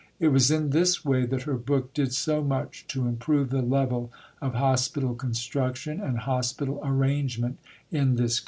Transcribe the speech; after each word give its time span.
It 0.19 0.29
was 0.29 0.49
in 0.49 0.71
this 0.71 1.05
way 1.05 1.27
that 1.27 1.43
her 1.43 1.53
book 1.53 1.93
did 1.93 2.11
so 2.11 2.43
much 2.43 2.87
to 2.87 3.05
improve 3.07 3.51
the 3.51 3.61
level 3.61 4.11
of 4.41 4.55
hospital 4.55 5.13
construction 5.13 6.01
and 6.01 6.17
hospital 6.17 6.81
arrangement 6.83 7.59
in 7.91 8.15
this 8.15 8.39
country. 8.39 8.39